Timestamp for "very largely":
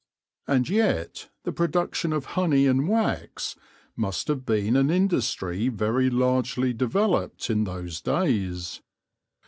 5.67-6.73